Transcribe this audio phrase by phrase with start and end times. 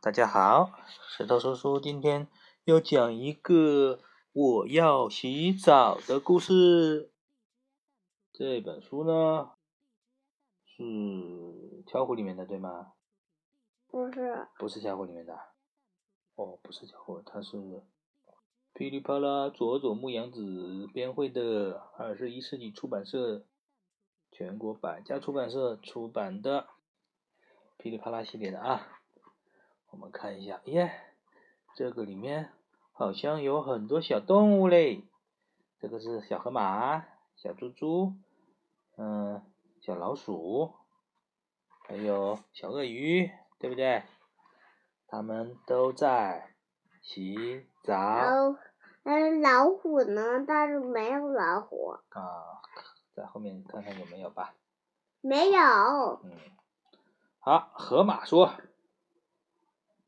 [0.00, 0.70] 大家好，
[1.08, 2.28] 石头叔叔今天
[2.64, 3.98] 要讲一个
[4.32, 7.10] 我要洗澡的故事。
[8.32, 9.50] 这本书呢
[10.64, 10.84] 是
[11.84, 12.92] 《巧虎》里面的，对吗？
[13.88, 15.36] 不是，不是《巧虎》里面的。
[16.36, 17.82] 哦，不是《巧虎》，它是
[18.72, 23.42] 噼里啪啦佐佐木阳子编绘的，二十一世纪出版社
[24.30, 26.68] 全国百家出版社出版的
[27.76, 28.86] 噼里啪啦系列的啊。
[29.90, 30.92] 我们看一下，耶，
[31.74, 32.52] 这个里面
[32.92, 35.04] 好像有很多小动物嘞。
[35.80, 37.04] 这个是小河马、
[37.36, 38.12] 小猪猪，
[38.96, 39.42] 嗯，
[39.80, 40.74] 小老鼠，
[41.86, 44.02] 还有小鳄鱼，对不对？
[45.06, 46.54] 他们都在
[47.00, 47.94] 洗澡。
[49.04, 50.44] 嗯，老虎呢？
[50.46, 51.96] 但是没有老虎。
[52.10, 52.60] 啊，
[53.14, 54.54] 在后面看看有没有吧。
[55.20, 55.60] 没有。
[56.24, 56.32] 嗯。
[57.38, 58.52] 好，河马说。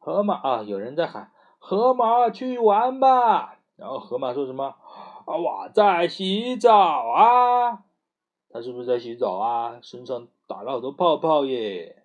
[0.00, 1.30] 河马啊，有人在喊
[1.60, 4.74] ：“河马去玩吧！”然后河马说什么
[5.26, 6.72] ：“啊，我在洗澡
[7.10, 7.84] 啊！”
[8.50, 9.78] 他是不是在洗澡啊？
[9.82, 12.02] 身上打了好多泡泡耶！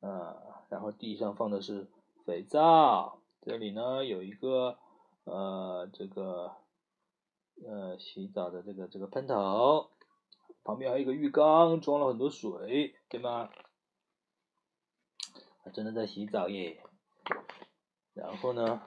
[0.00, 0.34] 嗯，
[0.70, 1.86] 然后地上放的是
[2.24, 4.76] 肥皂，这里呢有一个
[5.24, 6.52] 呃这个
[7.64, 9.90] 呃洗澡的这个这个喷头，
[10.64, 13.50] 旁边还有一个浴缸，装了很多水，对吗？
[15.64, 16.76] 他真的在洗澡耶，
[18.12, 18.82] 然后呢，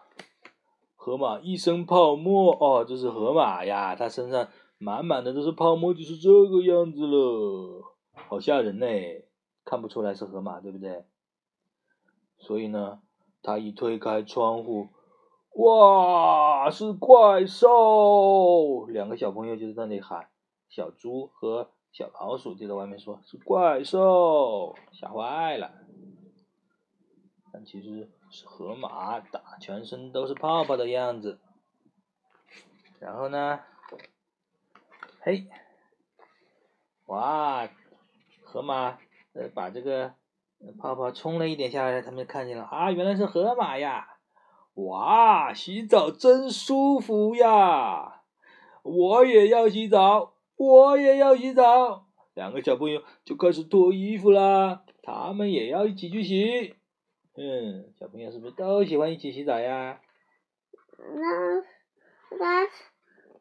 [0.95, 4.47] 河马一身泡沫哦，这是河马呀，它身上
[4.77, 7.83] 满满的都是泡沫，就是这个样子了，
[8.13, 8.85] 好吓人呢，
[9.65, 11.05] 看不出来是河马，对不对？
[12.37, 12.99] 所以呢，
[13.41, 14.89] 他一推开窗户，
[15.55, 18.85] 哇，是怪兽！
[18.89, 20.27] 两个小朋友就在那里喊，
[20.69, 25.86] 小猪和小老鼠就在外面说，是怪兽，吓坏了。
[27.65, 31.39] 其实是河马打全身都是泡泡的样子，
[32.99, 33.59] 然后呢，
[35.19, 35.47] 嘿，
[37.05, 37.69] 哇，
[38.43, 38.97] 河马
[39.33, 40.13] 呃把这个
[40.79, 44.17] 泡泡冲了一点下来，他们看见了啊，原来是河马呀！
[44.73, 48.21] 哇，洗澡真舒服呀！
[48.83, 52.05] 我也要洗澡，我也要洗澡。
[52.35, 56.75] 两个小朋友就开始脱衣服啦，他们也要一起去洗。
[57.39, 60.01] 嗯，小朋友是不是都喜欢一起洗澡呀？
[60.97, 61.61] 那
[62.39, 62.65] 那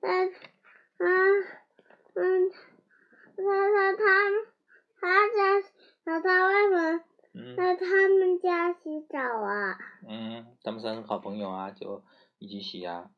[0.03, 0.27] 那
[0.99, 1.45] 嗯
[2.15, 2.51] 嗯，
[3.37, 4.05] 那那他
[5.01, 5.69] 他家
[6.05, 7.05] 那他外面，
[7.57, 9.79] 那他们家洗澡啊？
[10.07, 12.05] 嗯，他们三个好朋友啊，就
[12.39, 13.11] 一起洗呀。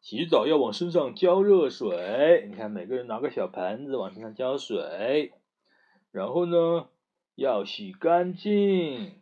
[0.00, 5.34] 洗澡要往身上浇热水，你看每个人拿个小盆子往身上浇水，
[6.10, 6.88] 然后呢
[7.34, 9.19] 要洗干净。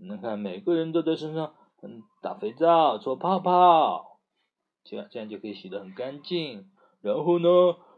[0.00, 4.20] 你看，每个人都在身上嗯打肥皂、搓泡泡，
[4.84, 6.70] 这样这样就可以洗得很干净。
[7.00, 7.48] 然后呢，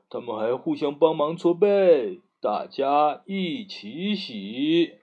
[0.09, 4.95] 他们还互相帮忙搓背，大家一起洗，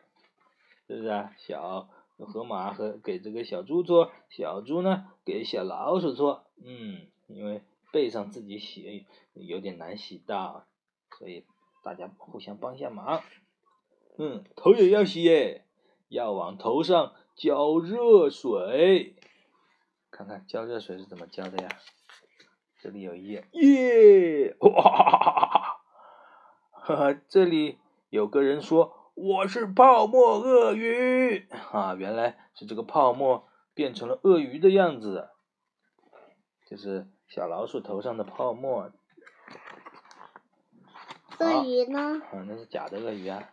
[0.87, 1.31] 是不是啊？
[1.37, 1.87] 小
[2.17, 6.45] 河马和给这个小猪搓，小猪呢给小老鼠搓。
[6.65, 7.61] 嗯，因为
[7.93, 10.65] 背上自己洗有点难洗到，
[11.19, 11.45] 所以
[11.83, 13.21] 大家互相帮一下忙。
[14.17, 15.66] 嗯，头也要洗耶。
[16.09, 19.15] 要往头上浇热水，
[20.09, 21.69] 看看浇热水是怎么浇的呀？
[22.79, 24.55] 这里有一页，耶！
[24.59, 25.81] 哇哈哈
[26.71, 27.21] 哈哈！
[27.27, 27.79] 这里
[28.09, 35.29] 有个人说我是泡沫鳄鱼啊，原来是这个泡沫变成了鳄鱼的样子，
[36.69, 38.91] 就是小老鼠头上的泡沫。
[41.39, 42.21] 鳄鱼呢？
[42.31, 43.49] 嗯，那是假的鳄鱼啊。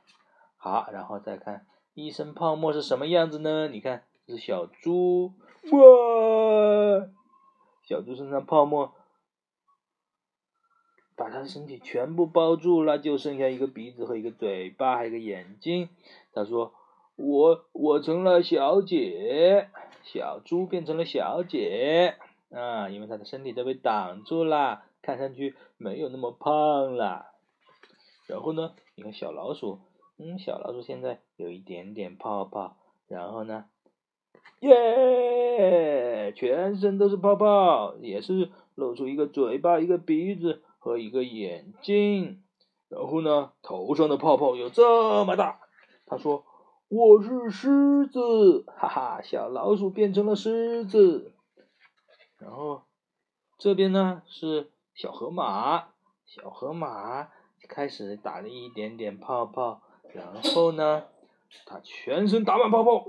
[0.56, 1.66] 好，然后再看。
[1.94, 3.68] 一身泡沫是什么样子呢？
[3.68, 5.32] 你看，这是小猪，
[5.70, 7.08] 哇！
[7.84, 8.92] 小猪身上泡沫
[11.16, 15.88] 把它的身体全部包住了，就剩下一个鼻子和一个嘴巴，还有个眼睛。
[16.32, 16.74] 他说
[17.14, 19.68] ：“我我成了小姐，
[20.02, 22.16] 小猪变成了小姐
[22.50, 27.26] 啊，因为它的身体都被挡住了，看上去没有那么胖了。”
[28.26, 29.78] 然后呢，你看小老鼠。
[30.16, 32.76] 嗯，小老鼠现在有一点点泡泡，
[33.08, 33.64] 然后呢，
[34.60, 42.44] 耶，全身都是泡泡，也是露出一个嘴巴、一个鼻子和一个眼睛，
[42.88, 45.60] 然后呢，头上的泡泡有这么大。
[46.06, 46.44] 他说
[46.88, 51.32] ：“我是狮子，哈哈，小老鼠变成了狮子。”
[52.38, 52.82] 然后
[53.58, 55.88] 这边呢是小河马，
[56.24, 57.30] 小河马
[57.68, 59.82] 开始打了一点点泡泡。
[60.14, 61.04] 然后呢，
[61.66, 63.04] 它全身打满泡泡，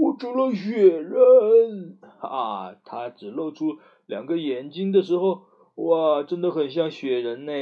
[0.00, 1.98] 我成了雪人！
[2.20, 7.52] 啊，他只露出两个眼睛的时候，哇，真的很像雪人呢。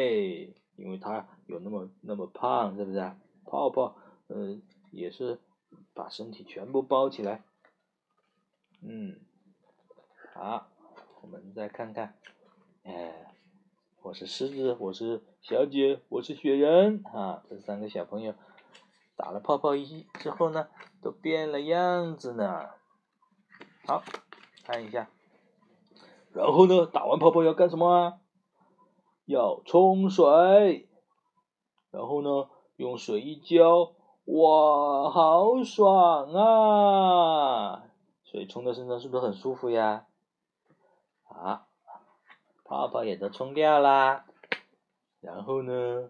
[0.77, 3.13] 因为他有那么那么胖，是不是？
[3.45, 3.97] 泡泡，
[4.29, 5.39] 嗯，也是
[5.95, 7.43] 把身体全部包起来。
[8.83, 9.17] 嗯，
[10.35, 10.69] 好，
[11.23, 12.15] 我们再看看，
[12.85, 13.32] 哎，
[14.05, 17.45] 我是狮子，我是小姐，我是雪人啊！
[17.49, 18.35] 这三个小朋友
[19.17, 20.67] 打了泡泡衣之后呢，
[21.01, 22.71] 都变了样子呢。
[23.87, 24.03] 好，
[24.65, 25.09] 看一下，
[26.33, 28.19] 然后呢，打完泡泡要干什么啊？
[29.25, 30.89] 要冲水，
[31.93, 33.95] 然后呢，用水一浇，
[34.25, 37.85] 哇，好爽啊！
[38.25, 40.07] 水冲到身上是不是很舒服呀？
[41.29, 41.69] 啊，
[42.73, 44.25] 泡泡也都冲掉啦，
[45.21, 46.09] 然后呢，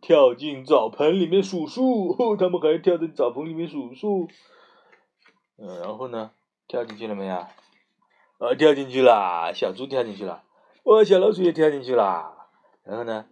[0.00, 4.28] 跳进澡盆里面数数， 他们还跳进澡盆里面数数。
[5.58, 6.30] 嗯，然后呢，
[6.68, 7.34] 跳进去了没有？
[7.34, 10.44] 啊，跳进去了，小猪跳进去了，
[10.84, 12.46] 哇，小老鼠也跳进去了。
[12.84, 13.26] 然后呢，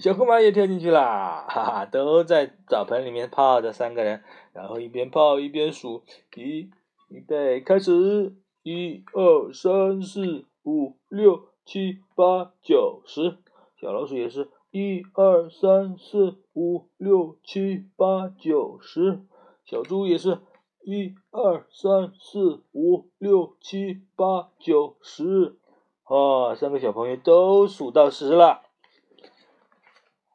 [0.00, 4.24] 小河马也跳进去啦，哈哈，都在澡盆里面泡着三个人，
[4.54, 6.02] 然后一边泡一边数，
[6.36, 6.70] 一，
[7.10, 13.38] 预备，开始，一二三四五六七八九十，
[13.80, 19.20] 小老鼠也是一二三四五六七八九十，
[19.64, 20.40] 小猪也是
[20.82, 25.56] 一二三四五六七八九十，
[26.04, 28.62] 啊，三个小朋友都数到十了。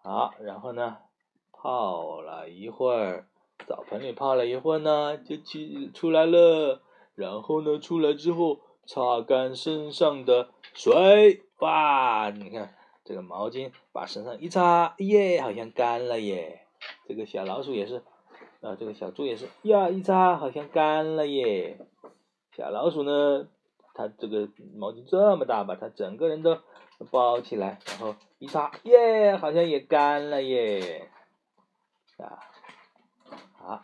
[0.01, 0.97] 好，然后呢，
[1.51, 3.27] 泡了一会儿，
[3.67, 6.81] 澡盆里泡了一会儿呢，就去出来了。
[7.13, 12.31] 然后呢，出来之后擦干身上的水，哇！
[12.31, 12.73] 你看
[13.05, 16.65] 这个毛巾把身上一擦，耶，好像干了耶。
[17.07, 18.01] 这个小老鼠也是，
[18.61, 21.77] 啊，这个小猪也是，呀，一擦好像干了耶。
[22.57, 23.47] 小老鼠呢，
[23.93, 26.57] 它这个毛巾这么大，把它整个人都
[27.11, 28.15] 包起来，然后。
[28.39, 31.11] 一擦，耶，好像也干了耶，
[32.17, 32.39] 啊，
[33.57, 33.81] 好。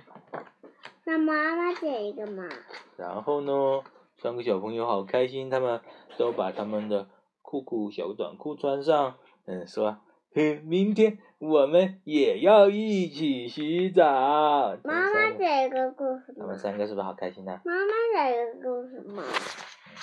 [1.03, 2.47] 那妈妈这一个嘛。
[2.95, 3.83] 然后呢，
[4.25, 5.79] 三个小朋友好开心，他们
[6.17, 7.07] 都把他们的
[7.43, 9.99] 裤裤小短裤穿上，嗯，说，
[10.33, 14.03] 嘿，明天我们也要一起洗澡。
[14.83, 16.33] 妈妈讲一个故事。
[16.39, 17.61] 他们三个是不是好开心呢？
[17.63, 19.21] 妈妈讲一个故事嘛。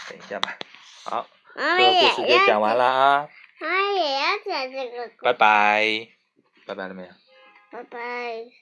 [0.08, 0.56] 等一下吧，
[1.04, 1.26] 好，
[1.56, 3.28] 这个故事就讲完了啊。
[3.60, 5.10] 妈妈也要讲这个。
[5.20, 6.06] 拜拜，
[6.64, 7.08] 拜拜了没有？
[7.72, 8.52] 拜拜。